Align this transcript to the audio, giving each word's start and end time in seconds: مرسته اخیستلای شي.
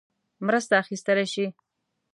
مرسته 0.45 0.73
اخیستلای 0.81 1.27
شي. 1.33 1.45